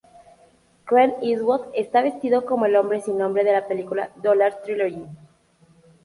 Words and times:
Clint 0.85 1.13
Eastwood 1.21 1.67
está 1.75 2.01
vestido 2.01 2.43
como 2.47 2.65
el 2.65 2.75
hombre 2.75 3.01
sin 3.01 3.19
nombre 3.19 3.43
de 3.43 3.51
las 3.51 3.65
películas 3.65 4.09
"Dollars 4.23 4.59
Trilogy". 4.63 5.05